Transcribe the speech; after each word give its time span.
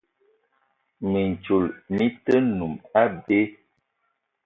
Mintchoul 1.11 1.65
mi-te 1.95 2.35
noum 2.57 2.73
abé. 3.05 3.39